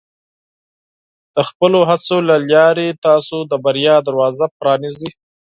د 1.35 1.37
خپلو 1.49 1.79
هڅو 1.89 2.17
له 2.29 2.37
لارې، 2.53 2.87
تاسو 3.05 3.35
د 3.51 3.53
بریا 3.65 3.95
دروازه 4.07 4.45
پرانیزئ. 4.59 5.09